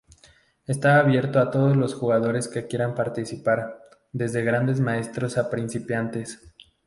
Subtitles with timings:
[0.65, 3.79] Está abierto a todos los jugadores que quieran participar,
[4.11, 6.41] desde Grandes Maestros a principiantes.